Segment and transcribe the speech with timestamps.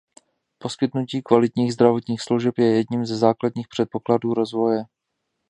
[0.59, 4.83] Poskytnutí kvalitních zdravotních služeb je jedním ze základních předpokladů rozvoje.